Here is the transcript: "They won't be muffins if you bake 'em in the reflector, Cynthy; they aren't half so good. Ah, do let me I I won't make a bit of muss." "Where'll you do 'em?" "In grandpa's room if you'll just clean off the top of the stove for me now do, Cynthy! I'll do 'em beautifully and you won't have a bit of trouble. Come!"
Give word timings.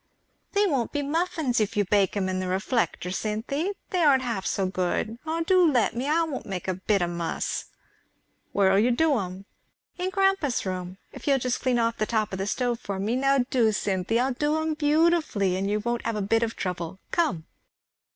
"They 0.53 0.65
won't 0.65 0.91
be 0.91 1.03
muffins 1.03 1.59
if 1.59 1.77
you 1.77 1.85
bake 1.85 2.17
'em 2.17 2.27
in 2.27 2.39
the 2.39 2.47
reflector, 2.47 3.11
Cynthy; 3.11 3.73
they 3.91 3.99
aren't 4.01 4.23
half 4.23 4.47
so 4.47 4.65
good. 4.65 5.19
Ah, 5.27 5.41
do 5.41 5.71
let 5.71 5.95
me 5.95 6.07
I 6.07 6.21
I 6.21 6.23
won't 6.23 6.47
make 6.47 6.67
a 6.67 6.73
bit 6.73 7.03
of 7.03 7.11
muss." 7.11 7.65
"Where'll 8.51 8.79
you 8.79 8.89
do 8.89 9.15
'em?" 9.19 9.45
"In 9.99 10.09
grandpa's 10.09 10.65
room 10.65 10.97
if 11.13 11.27
you'll 11.27 11.37
just 11.37 11.59
clean 11.61 11.77
off 11.77 11.99
the 11.99 12.07
top 12.07 12.31
of 12.33 12.39
the 12.39 12.47
stove 12.47 12.79
for 12.79 12.97
me 12.97 13.15
now 13.15 13.45
do, 13.51 13.71
Cynthy! 13.71 14.19
I'll 14.19 14.33
do 14.33 14.59
'em 14.59 14.73
beautifully 14.73 15.55
and 15.55 15.69
you 15.69 15.79
won't 15.81 16.03
have 16.03 16.15
a 16.15 16.21
bit 16.23 16.41
of 16.41 16.55
trouble. 16.55 16.97
Come!" 17.11 17.45